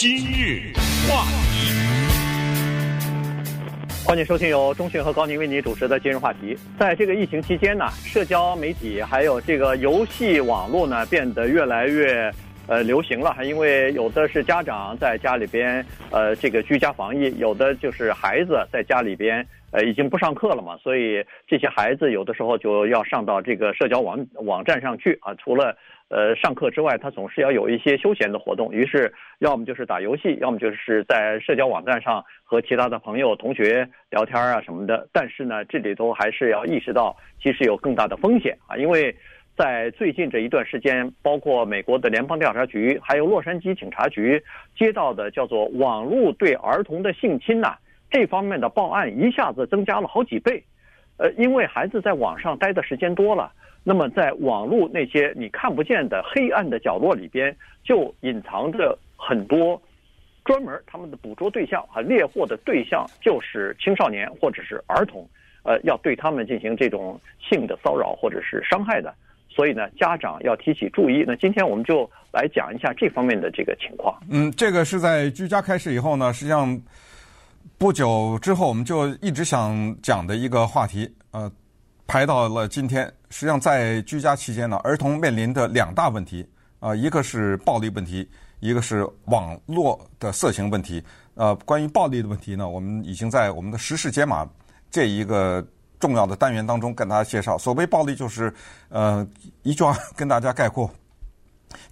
[0.00, 0.72] 今日
[1.06, 1.74] 话题，
[4.02, 6.56] 欢迎收听由中讯和高宁为您主持的今日话题。
[6.78, 12.32] 在这个疫情期间呢，社交媒体还有这个游戏网络呢，变得越来越
[12.66, 13.36] 呃流行了。
[13.44, 25.76] 因为有的是家长在家里边呃这个居家防疫，有的就是孩子在家里边呃已经不上课了嘛，所以这些孩子有的时候就要上到这个社交网网站上去啊，除了。
[26.10, 28.72] 呃，上课之外，他总是要有一些休闲的活动。
[28.72, 35.08] 于是，要么就是打游戏，要么就是在社交网站上和其他的朋友、同学聊天啊什么的。
[35.12, 38.76] 但是呢，这里头还是要意识到，其实有更大的风险啊。
[38.76, 39.14] 因为
[39.56, 44.42] 在最近这一段时间，包括美国的联邦调查局，还有洛杉矶警察局
[44.76, 47.76] 接到的叫做网络对儿童的性侵呐，
[48.10, 50.60] 这方面的报案一下子增加了好几倍。
[51.18, 53.52] 呃，因为孩子在网上待的时间多了。
[53.82, 59.80] 那么，在网络那些你看不见的黑暗的角落里边，就隐藏着很多
[60.44, 65.26] 专门他们的捕捉对象和猎获的对象就是青少年或者是儿童，
[65.62, 69.14] 呃，要对他们进行这种性的骚扰或者是伤害的。
[69.48, 71.24] 所以呢，家长要提起注意。
[71.26, 74.14] 那今天我们就来讲一下这方面的这个情况。
[74.28, 76.78] 嗯，这个是在居家开始以后呢，实际上
[77.78, 81.50] 不久之后我们就一直想讲的一个话题，呃。
[82.10, 86.44] 排到了今天，实际上在居家期间呢，儿童面临的两大问题
[86.80, 91.00] 啊，一个是暴力问题，一个是网络的色情问题。
[91.34, 94.44] 呃，关于暴力的问题呢，我们已经在我们的时事解码
[94.90, 95.64] 这一个
[96.00, 97.56] 重要的单元当中跟大家介绍。
[97.56, 98.52] 所谓暴力，就是
[98.88, 99.24] 呃
[99.62, 100.90] 一句话跟大家概括，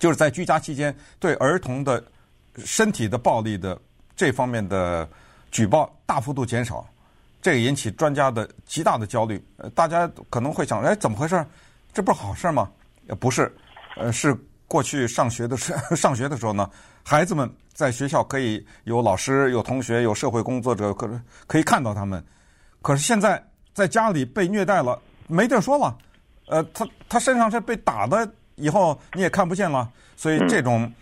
[0.01, 2.03] 就是在居家期间对儿童的
[2.57, 3.81] 身体的暴力的
[4.17, 5.09] 这方面的
[5.53, 6.85] 举报大幅度减少。
[7.41, 9.43] 这个引起专家的极大的焦虑。
[9.57, 11.45] 呃，大家可能会想，哎，怎么回事？
[11.93, 12.71] 这不是好事吗？
[13.07, 13.55] 呃，不是，
[13.97, 14.37] 呃，是
[14.67, 16.69] 过去上学的时 上学的时候呢，
[17.03, 21.09] 孩子们在学校可以有老师、有同学、有社会工作者，可
[21.47, 22.23] 可以看到他们。
[22.83, 25.97] 可是现在在家里被虐待了，没地儿说了。
[26.49, 29.91] 呃，他他身上是被打的，以后你也看不见了。
[30.17, 30.93] 所以这种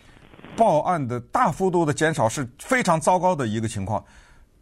[0.56, 4.04] 报案的大幅度的减少是非常糟糕的一个情况。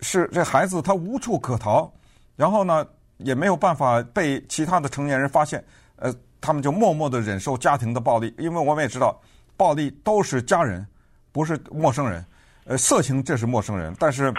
[0.04, 1.91] 是这孩子他无处可逃，
[2.37, 5.65] 然后呢也没有办法被其他的成年人发现，
[5.97, 9.19] 呃，他们就默默的忍受家庭的暴力，因为我们也知道，
[9.56, 10.87] 暴力都是家人，
[11.32, 12.22] 不是陌生人，
[12.66, 14.32] 呃，色情这是陌生人，但是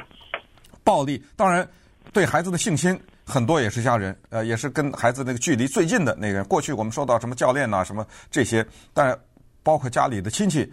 [0.83, 1.67] 暴力当然
[2.13, 6.45] 对孩子的性侵很多也是家人，呃，也是跟孩子那个距离最近的那个人。
[6.45, 9.17] 过去我们说到什么教练呐、什么这些，但
[9.63, 10.71] 包括家里的亲戚，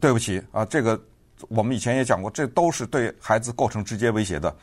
[0.00, 0.98] 对不起啊，这个。
[1.48, 4.54] 我们以前也讲过，这都是对孩子构成直接威胁的，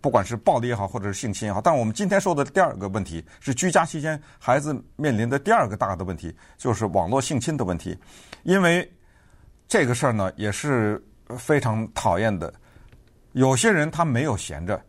[0.00, 1.60] 不管是暴力也好，或者是性侵也好。
[1.60, 7.96] 但我们今天说的第二个问题是居家期间孩子面临的第二个大的问题，就是网络性侵的问题。
[8.42, 8.90] 因为
[9.68, 11.02] 这个事儿呢也是
[11.36, 12.52] 非常讨厌的。
[13.32, 14.80] 有些人他没有闲着，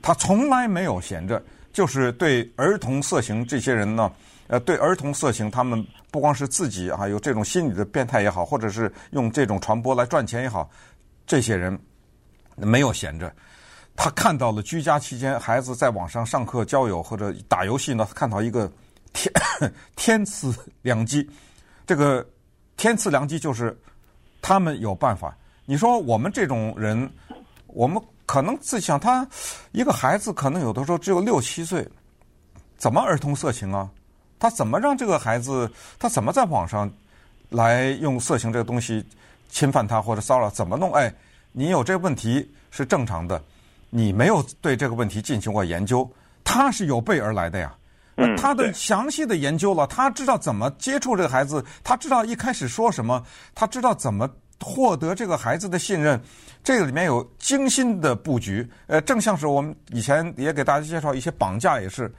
[0.00, 1.40] 他从来没有闲着，
[1.72, 4.12] 就是对儿童色情这些人呢。
[4.48, 10.68] 呃，对儿童色情，他们不光是自己啊，有这种心理的变态也好，或者是用这种传播来赚钱也好，
[11.26, 11.78] 这些人
[12.56, 13.32] 没有闲着。
[13.96, 18.70] 他看到了居家期间孩子在网上上课、交友或者打游戏呢，看到一个
[19.14, 19.32] 天
[19.96, 21.26] 天赐良机。
[21.86, 22.26] 这个
[22.76, 23.74] 天赐良机就是
[24.42, 25.34] 他们有办法。
[25.64, 27.10] 你说我们这种人，
[27.68, 29.28] 我们可能自想，他
[29.72, 31.86] 一个孩子可能有的时候只有六七岁，
[32.78, 33.86] 怎么儿童色情啊？
[34.38, 35.70] 他怎么让这个孩子？
[35.98, 36.90] 他怎么在网上
[37.50, 39.04] 来用色情这个东西
[39.50, 40.48] 侵犯他或者骚扰？
[40.48, 40.90] 怎么弄？
[40.94, 41.14] 哎，
[41.52, 43.38] 你有这个问题是正常的，
[43.90, 46.10] 你没有对这个问题进行过研究，
[46.42, 47.74] 他是有备而来的呀。
[48.38, 53.22] 他的详细的研究了，他知道怎么接触这个孩子，他知道一开始说什么，
[53.54, 54.26] 他知道怎么
[54.62, 56.20] 获得这个孩子的信任。
[56.64, 58.66] 这个里面有精心的布局。
[58.86, 62.10] 呃，正像是我们以前也给大家介绍一些绑架，也是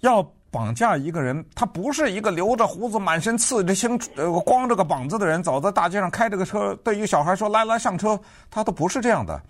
[0.00, 0.24] 要。
[0.52, 8.20] 绑架一个人，他不是一个留着胡子、满身刺着青、呃光着个膀子的人，走在大街上开着个车，对一个小孩说：“来来上车。”
[8.50, 9.40] 他都不是这样的。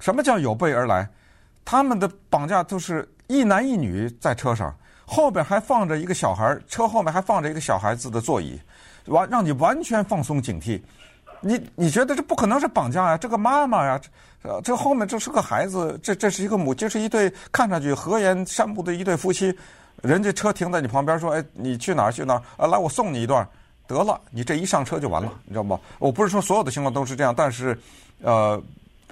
[0.00, 1.06] 什么叫有备而来？
[1.66, 4.74] 他们的绑架就是一男一女在车上，
[5.04, 8.58] 后边还放着一个小孩，车后面还放着一个小孩子的座椅，
[9.04, 10.80] 完让你完全放松警惕。
[11.40, 13.16] 你你觉得这不可能是绑架呀？
[13.16, 14.00] 这个妈妈呀，
[14.42, 19.56] 这这后面这是个孩子，这这是一个母，这是一对看上去和颜善目的一对夫妻。
[20.02, 22.12] 人家车停在你旁边，说：“哎，你去哪儿？
[22.12, 22.42] 去哪儿？
[22.56, 23.46] 啊，来，我送你一段。
[23.88, 25.80] 得了，你这一上车就完了，你知道吗？
[25.98, 27.76] 我不是说所有的情况都是这样，但是，
[28.22, 28.62] 呃，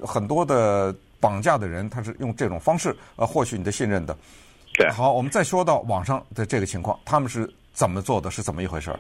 [0.03, 4.15] 很多的绑架的人他是用这种方式呃获取你的信任的。
[4.75, 8.31] 对，好，我们再说到网上的这个情况，他们是怎么做的？
[8.31, 8.95] 是怎么一回事？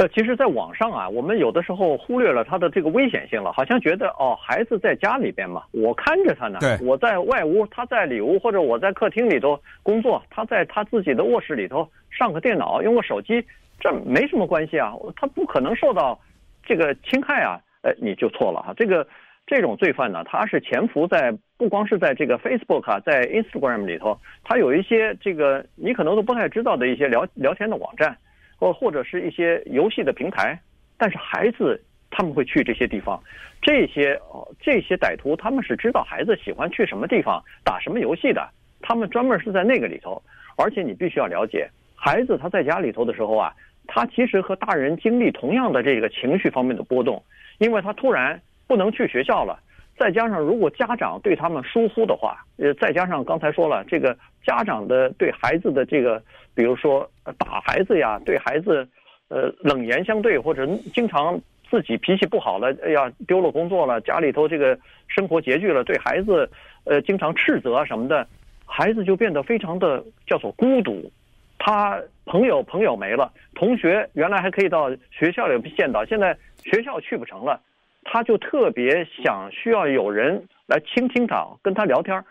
[0.00, 13.44] 呃，其实，在网上啊，我们有的时候忽略了它的这个危险性了，好像觉得哦，孩子在家里边嘛，我看着他呢，对，我在外屋，他在里屋，或者我在客厅里头工作，他在他自己的卧室里头上个电脑，用个手机，
[13.78, 16.18] 这没什么关系啊，他不可能受到
[16.64, 19.06] 这个侵害啊，呃，你就错了哈，这个
[19.46, 28.16] 这种罪犯呢，他是潜伏在不光是在这个 Facebook 啊，在 Instagram 里头，他有一些这个你可能都不太知道的一些聊聊天的网站。
[28.60, 30.60] 或或者是一些游戏的平台，
[30.98, 33.18] 但是孩子他们会去这些地方，
[33.62, 34.20] 这些
[34.60, 38.46] 这些歹徒他们是知道孩子喜欢去什么地方打什么游戏的，
[38.82, 40.22] 他们专门是在那个里头，
[40.56, 43.54] 而且你必须要了解，孩子他在家里头的时候啊，
[43.86, 47.22] 他其实和大人经历同样的这个情绪方面的波动，
[47.58, 49.58] 因为他突然不能去学校了，
[50.00, 56.20] 再加上如果家长对他们疏忽的话，呃，再加上刚才说了这个家长的对孩子的这个。
[56.52, 57.08] 比如说
[57.38, 58.86] 打孩子呀，对孩子，
[59.28, 64.76] 呃，冷言相对，或者经常自己脾气不好了，哎呀，丢了工作了，家里头这个
[65.06, 66.50] 生活拮据了，对孩子，
[66.84, 68.26] 呃，经常斥责什么的，
[68.66, 71.10] 孩子就变得非常的叫做孤独，
[71.56, 77.58] 他朋友朋友没了，同学原来还可以到学校里见到，现在学校去不成了，
[78.04, 82.24] 他就特别想需要有人来倾听他，跟他聊天。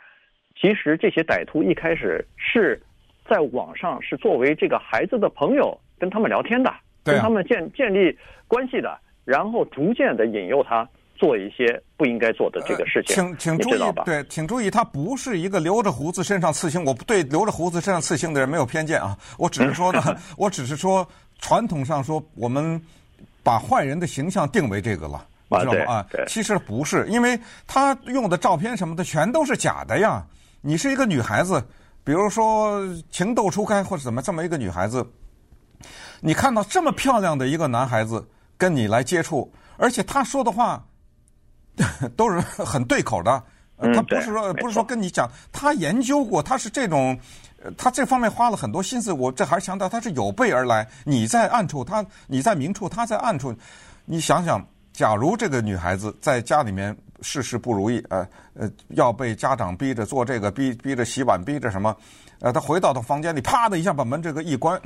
[0.60, 2.82] 其实这些歹徒一开始是。
[3.30, 6.74] 在网上是作为这个孩子的朋友跟他们聊天的，
[7.04, 8.18] 跟他们建建立
[8.48, 13.16] 关系的，然后逐渐的引诱他做一些不应该做的这个事情。
[13.16, 16.84] 请请注意，对，请注意，他不是一个留着胡子身上刺青。
[16.84, 20.02] 我对留着胡子身上刺青的人没有偏见啊，我只是说呢，
[20.36, 21.08] 我只是说
[21.38, 22.82] 传统上说，我们
[23.44, 25.24] 把坏人的形象定为这个了，
[25.58, 25.94] 知道吗？
[25.94, 30.26] 啊，其实不是，因为他用的照片什么的全都是假的呀。
[30.62, 31.64] 你是一个女孩子。
[32.02, 32.82] 比如说
[33.12, 35.06] 情窦初开或者怎么这么一个女孩子，
[36.22, 40.84] 你看到这么漂亮的一个男孩子跟你来接触，而且他说的话
[42.16, 43.44] 都是很对口的，
[43.94, 47.20] 他不是说不是说跟你讲，他研究过，他是这种，
[47.78, 49.14] 他这方面花了很多心思。
[49.14, 53.54] 我这还是强调他是有备而来，你在暗处，他你在明处，他在暗处，
[54.06, 54.66] 你想想，
[55.00, 56.94] 假如这个女孩子在家里面。
[57.22, 61.94] 事事不如意，呃呃，要被家长逼着做这个，逼逼着洗碗，逼着什么？
[62.40, 64.82] 呃，她回到她房间里，啪的一下把门这个一关，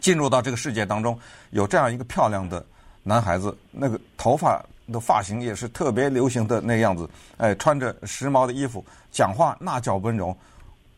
[0.00, 1.18] 进入到这个世界当中，
[1.50, 2.64] 有这样一个漂亮的
[3.02, 10.36] 男孩子，那个头发的发型也是特别流行的那样子，哎，穿着时髦的衣服，讲话那叫温柔。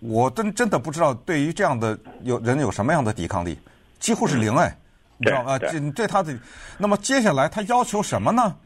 [0.01, 3.59] 我真真的不知道对于这样的有人有什么样的抵抗力，
[3.99, 4.77] 几乎是零哎，
[5.21, 5.59] 你知道吗？
[5.59, 6.35] 这对他的，
[6.79, 8.57] 那么接下来他要求什么呢？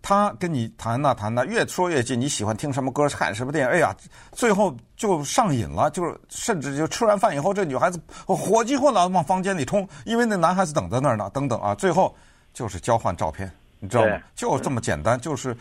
[0.00, 2.18] 他跟你谈呐谈呐，越说越近。
[2.18, 3.70] 你喜欢听什么歌，看什么电影？
[3.70, 3.94] 哎呀，
[4.32, 5.90] 最后就上瘾了。
[5.90, 11.28] 就是甚至就吃完饭以后，这女孩子火急火燎往房间里冲，因为那男孩子等在那儿呢。
[11.34, 12.16] 等等啊，最后
[12.54, 14.18] 就是交换照片，你知道吗？
[14.34, 15.20] 就这么简单。
[15.20, 15.54] 就是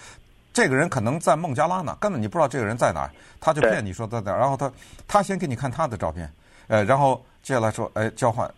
[0.53, 4.39] 这个人可能在孟加拉呢，根本你不知道这个人在哪儿，他就骗你说在哪儿。
[4.39, 4.71] 然后他
[5.06, 6.31] 他先给你看他的照片，
[6.68, 8.50] 呃，然后接下来说，哎，交换。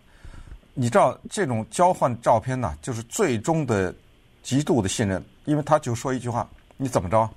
[0.74, 3.94] 你知道这种交换照片呢，就是最终的
[4.42, 5.22] 极度的信任。
[5.44, 7.28] 因为他就说一句话，你怎么着？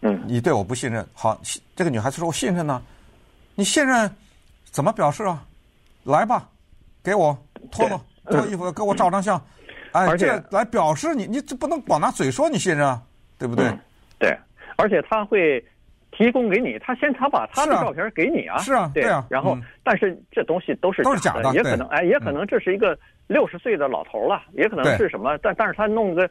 [0.00, 1.06] 嗯，你对我不信任。
[1.12, 1.40] 好，
[1.76, 2.82] 这个女孩子说我信任呢。
[3.54, 4.10] 你信任
[4.64, 5.44] 怎么表示啊？
[6.02, 6.48] 来吧，
[7.04, 7.36] 给我
[7.70, 9.40] 脱了脱衣服，给我照张相。
[9.92, 13.00] 哎，这来表示你，你这不能光拿嘴说你信任啊，
[13.38, 13.72] 对不对？
[14.18, 14.36] 对，
[14.76, 15.64] 而且他会
[16.12, 18.56] 提供给你，他先他把他的照片给你啊。
[18.58, 19.26] 是啊，对啊。
[19.28, 26.30] 然后，但是这东西都是都是假的，也可能哎，也可能这是一个六十岁的老头了，也可能是什么，但但是他弄个。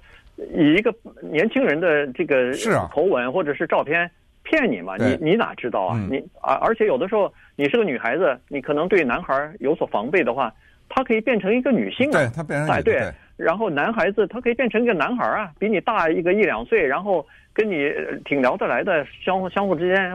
[0.56, 2.52] 以一个年轻人的这个
[2.90, 4.10] 口吻或者是照片
[4.44, 4.96] 骗你嘛？
[4.98, 6.00] 你你哪知道啊？
[6.10, 10.52] 你而，而且有的时候你是个女孩子，你可能对男孩有所防备的话，
[10.90, 12.14] 他可以变成一个女性啊。
[12.14, 17.92] 对，他变成哎对，然后男孩子他可以变成一个男孩啊，比你大一个一两岁，然后跟你
[18.26, 20.14] 挺聊得来的，相互相互之间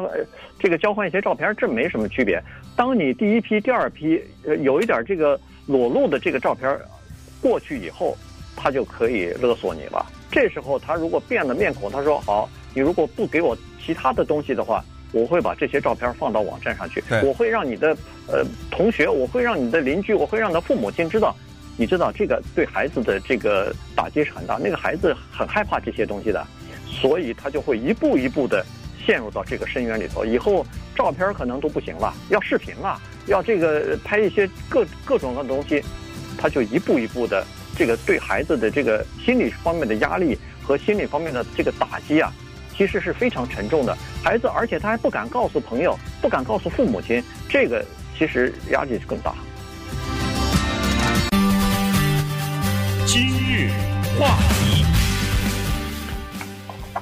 [0.59, 2.43] 这个交换一些照片，这没什么区别。
[2.77, 6.79] 当你第一批、第二批呃有一点这个裸露的这个照片
[7.41, 8.17] 过去以后。
[8.59, 10.07] 他就可以勒索你了。
[10.31, 14.83] 这时候他如果变了面孔，他说：“好，你如果不给我其他的东西的话，
[15.13, 17.05] 我会把这些照片放到网站上去。
[17.23, 17.95] 我会让你的
[18.27, 21.37] 呃同学，我会让你的邻居，我会让他父母亲知道。
[21.77, 24.59] 你知道这个对孩子的这个打击是很大。
[24.63, 26.47] 那个孩子很害怕这些东西的，
[26.87, 28.65] 所以他就会一步一步的
[29.05, 30.25] 陷入到这个深渊里头。
[30.25, 30.65] 以后
[30.95, 35.83] 照片可能都不行了，要视频了，要这个拍一些各各种的东西，
[36.39, 37.45] 他就一步一步的。”
[37.79, 42.33] 这个对孩子的这个心理方面的压力和心理方面的这个打击啊，
[42.75, 43.95] 其实是非常沉重的。
[44.25, 47.85] 孩子，而且他还不敢告诉朋友，不敢告诉父母亲，这个
[48.17, 49.35] 其实压力是更大。
[53.17, 53.71] 今日
[54.21, 54.85] 话题，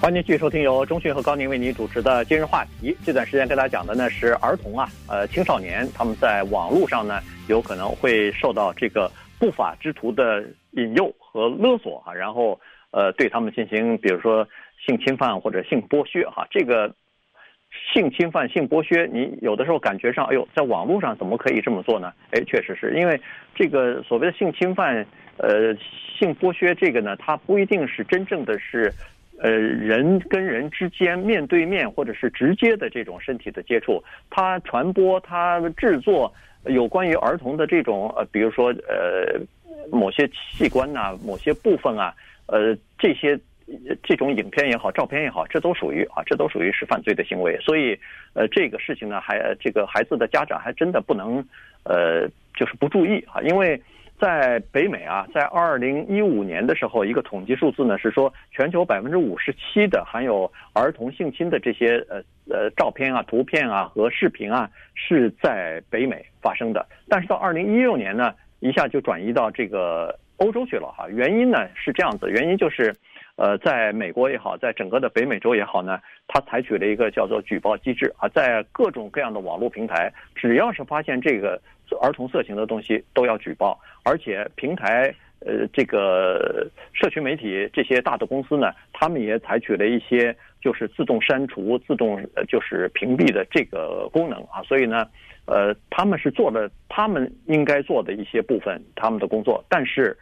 [0.00, 2.97] 欢迎继续收听由中讯和高宁为您主持的今日话题。
[3.04, 10.40] 这段时间跟大家讲的呢是儿童啊，呃青少年他们在网络上呢有可能会受到这个不法之徒的
[10.75, 12.61] 引诱和勒索啊，然后
[12.92, 14.47] 呃对他们进行比如说
[14.87, 16.94] 性侵犯或者性剥削哈，这个。
[17.93, 22.12] 性侵犯、性剥削，你有的时候感觉上，哎呦，在网络上怎么可以这么做呢？
[22.31, 23.21] 哎，确实是因为
[23.54, 25.04] 这个所谓的性侵犯、
[25.37, 25.75] 呃，
[26.19, 28.93] 性剥削这个呢，它不一定是真正的是，
[29.40, 36.33] 呃，人跟人之间面对面或者是直接的这种身体的接触，它传播、它制作
[36.66, 39.40] 有关于儿童的这种呃，比如说呃，
[39.90, 42.14] 某些器官呐、某些部分啊，
[42.47, 43.38] 呃，这些。
[44.02, 47.56] 这种影片也好，照片也好，这都属于啊，这都属于是犯罪的行为。
[47.61, 47.99] 所以，
[48.35, 51.42] 呃，这个事情呢，还这个孩子的家长还真的不能，
[51.85, 53.40] 呃，就是不注意啊。
[53.40, 53.80] 因为
[54.21, 66.87] 在北美啊，在二零一五年的时候，一个统计数字呢是说，全球百分之五十七的含有儿童性侵的这些呃呃照片啊、图片啊和视频啊，是在北美发生的。
[67.09, 71.09] 但是到二零一六年呢，一下就转移到这个欧洲去了哈。
[71.09, 72.94] 原因呢是这样子，原因就是。
[73.36, 75.98] 呃，在美国也好，在整个的北美洲也好呢，
[76.28, 81.60] 它采取了一个叫做举报机制啊，在各种各样的网络平台，只要是发现这个
[82.00, 83.76] 儿童色情的东西，都要举报。
[84.04, 94.62] 而且平台呃，这个社区媒体这些大的公司呢，他们也采取了一些就是自动删除、自动就是屏蔽的这个功能啊。
[94.62, 95.04] 所以呢，
[95.46, 100.16] 呃，他们是做了他们应该做的一些部分，他们的工作，但是。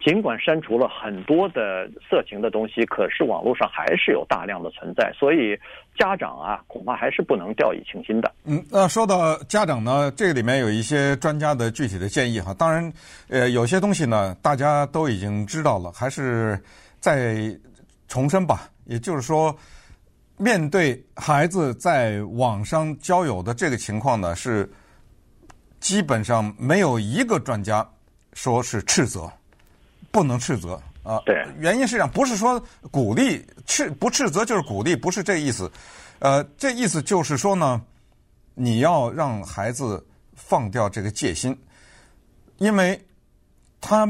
[0.00, 5.58] 尽管删除了很多的色情的东西，可是网络上还是有大量的存在，所以
[5.98, 8.32] 家长啊，恐怕还是不能掉以轻心的。
[8.44, 12.54] 嗯，那说到家长呢，这里面有一些专家的具体的建议哈。
[12.54, 12.92] 当然，
[13.28, 16.58] 呃，有些东西呢，大家都已经知道了，还是
[17.00, 17.36] 再
[18.06, 18.70] 重申吧。
[18.84, 19.54] 也就是说，
[20.36, 24.70] 面对孩子在网上交友的这个情况呢，是
[25.80, 27.86] 基本上没有一个专家
[28.32, 29.28] 说是斥责。
[30.10, 31.20] 不能斥责啊！
[31.26, 35.70] 对，原因是这样，不是说鼓励斥不斥责就是鼓励，不是这意思。
[36.18, 37.80] 呃，这意思就是说呢，
[38.54, 41.56] 你要让孩子放掉这个戒心，
[42.56, 42.98] 因为
[43.80, 44.08] 他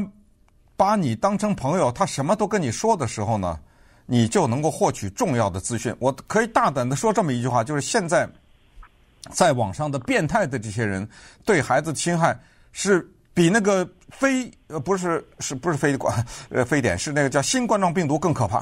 [0.75, 3.59] 把你当成朋友，他什么都跟你说的时候呢，
[4.05, 5.95] 你就能够获取重要的资讯。
[5.99, 8.27] 我可以大胆的说这么一句话，就是现在
[9.31, 11.07] 在网上的变态的这些人
[11.45, 12.39] 对孩子侵害
[12.71, 13.05] 是。
[13.39, 16.13] 比那个非呃不是是不是非冠
[16.51, 18.61] 呃非典是那个叫新冠状病毒更可怕，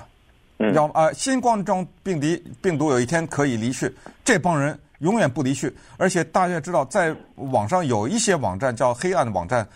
[0.56, 0.94] 你知道吗？
[0.94, 2.28] 啊，新冠状病毒
[2.62, 3.92] 病毒有一天可以离去，
[4.24, 5.76] 这帮人永远不离去。
[5.98, 9.68] 而且大家知道，在网上有一些网站叫黑暗的网站，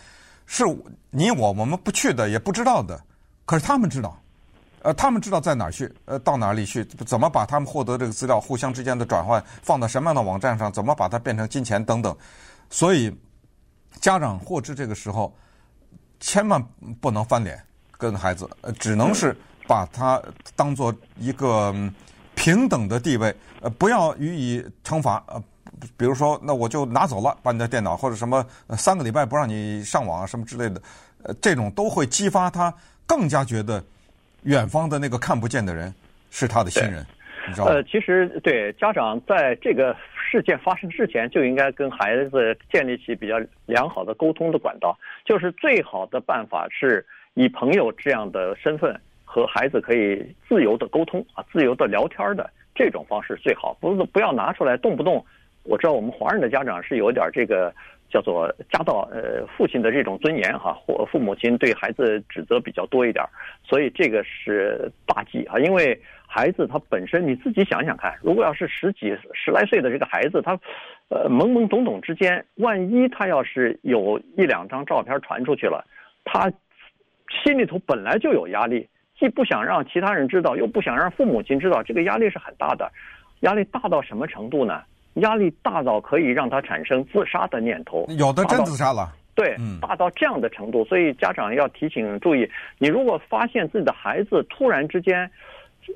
[0.45, 0.63] 是
[1.09, 3.01] 你我我们不去的，也不知道的。
[3.47, 4.15] 可是他们知道，
[4.83, 12.15] 呃，他们知道在哪儿去，呃，到哪里去，怎么把他们获得这个资料互相之间的转换放到什么样的网站上，怎么把它变成金钱等等，
[12.69, 13.11] 所以。
[14.01, 15.31] 家长获知这个时候，
[16.19, 16.61] 千万
[16.99, 17.61] 不能翻脸
[17.97, 19.33] 跟孩子，呃，只能是
[19.67, 20.19] 把他
[20.55, 21.71] 当做一个
[22.33, 25.41] 平等的地位，呃，不要予以惩罚，呃，
[25.95, 30.81] 比如说，那我就拿走了，把你的电脑或者什么三个礼拜不让你上网啊，什么之类的，
[31.21, 32.73] 呃，这种都会激发他
[33.05, 33.83] 更加觉得
[34.43, 35.93] 远方的那个看不见的人
[36.31, 37.05] 是他的亲人，
[37.47, 37.73] 你知道吗？
[37.73, 39.95] 呃，其实对家长在这个。
[40.31, 43.35] 事件发生之前就应该跟孩子建立起比较
[43.65, 55.25] 良好的沟通的管道，就是最好的办法是以朋友这样的身份和孩子可以自由的沟通啊，自由的聊天的这种方式最好，不是不要拿出来动不动。
[55.63, 57.73] 我知道我们华人的家长是有点这个
[58.11, 63.25] 叫做家道呃父亲的这种尊严哈，或父母亲对孩子指责比较多一点，
[63.63, 65.99] 所以这个是大忌啊，因为。
[66.33, 70.57] 孩子他本身，你自己想想看，如果要是十几十来岁的这个孩子，他，
[71.09, 75.85] 呃，懵懵懂懂之间，万一他要是有一两张照片传出去了，
[76.23, 76.49] 他
[77.43, 78.87] 心里头本来就有压力，
[79.19, 82.89] 既不想让其他人知道，又不想让父母亲知道，这个压力是很大的。
[83.41, 84.83] 压力大到什么程度呢？
[85.15, 89.13] 压力大到可以让他产生自杀的念头，有的真自杀了。
[89.33, 95.29] 对，大到这样的程度，所以家长要提醒注意，你如果发现自己的孩子突然之间。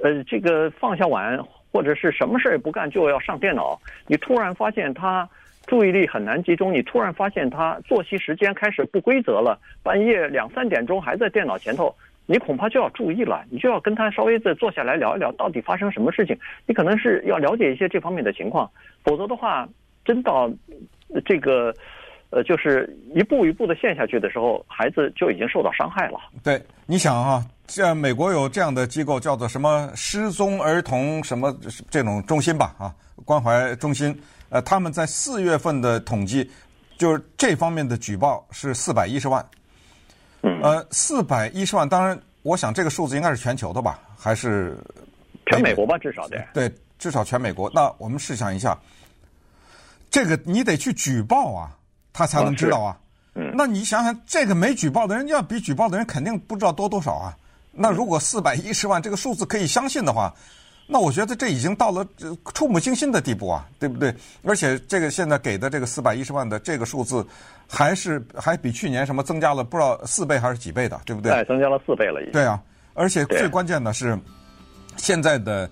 [0.03, 1.39] 呃，这个放下碗
[1.71, 5.29] 或者是什么事儿也不干就要上电脑，你突然发现他
[5.67, 11.95] 注意力很难集中，你突然发现他作息时间开始不规则了，半夜两三点钟还在电脑前头，
[12.27, 18.69] 你恐怕就要注意了，你就要跟他稍微再坐下来聊一聊，到底发生什么事情，你可能是要了解一些这方面的情况，
[19.03, 19.67] 否则的话，
[20.03, 20.49] 真到
[21.25, 21.73] 这个
[22.31, 26.19] 呃，就是一步一步的陷下去的时候，孩子就已经受到伤害了。
[26.43, 31.55] 对，你想啊，像美国有这样的机构叫做什么失踪儿童什么
[31.89, 34.17] 这种中心吧，啊，关怀中心。
[34.49, 36.49] 呃，他们在四月份的统计，
[36.97, 39.45] 就是这方面的举报是四百一十万。
[40.45, 40.61] 嗯。
[40.61, 44.77] 呃，四百一十万，当然，我想这个数字应该是全球的吧，还是
[45.47, 46.41] 全美国吧，至少得。
[46.53, 47.69] 对，至少全美国。
[47.73, 48.77] 那我们试想一下，
[50.09, 51.71] 这个你得去举报啊。
[52.17, 52.97] 他才能知道啊，
[53.33, 57.37] 嗯，那你想想，这个没举报的人要比举报的人肯定不知道多多少啊。
[57.73, 60.33] 那如果四百一十万这个数字可以相信的话，
[60.87, 62.05] 那我觉得这已经到了
[62.53, 64.13] 触目惊心的地步啊，对不对？
[64.43, 67.25] 而且这个现在给的这个四百一十万的这个数字，
[67.67, 71.31] 还是还比去年什么增加了不知道四倍还是几倍的，对不对？
[71.31, 72.33] 对，增加了四倍了已经。
[72.33, 72.61] 对啊，
[72.93, 74.17] 而且最关键的是，
[74.97, 75.69] 现在的。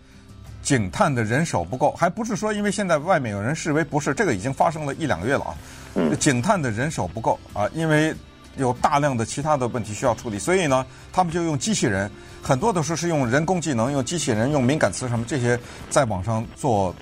[0.64, 5.56] 警探的人手不够，还不是说因为现在外面有人示威，不是这个已经发生了一两个月了啊。
[5.96, 8.16] 嗯警探的人手不够啊，因为
[8.58, 12.10] 有大量的其他的问题需要处理，所以呢，他们就用机器人，
[12.42, 16.94] 很多的时候是用人工技能，用机器人，用敏感词什么这些在网上做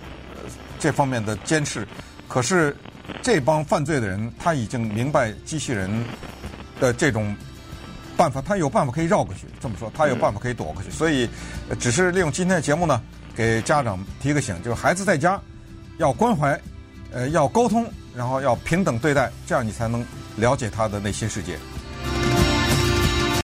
[0.80, 1.88] 这方面的监视。
[2.28, 2.76] 可是
[3.22, 5.90] 这帮犯罪的人他已经明白机器人
[6.80, 7.36] 的这种
[8.16, 9.48] 办法，他有办法可以绕过去。
[9.60, 11.30] 这么说，他有办法可以躲过去，所以
[11.80, 13.02] 只是利用今天的节目呢。
[13.34, 15.40] 给家长提个醒，就是孩子在家
[16.00, 16.60] 要关怀，
[17.14, 20.06] 呃，要沟通，然后要平等对待，这样你才能
[20.38, 21.58] 了解他的内心世界。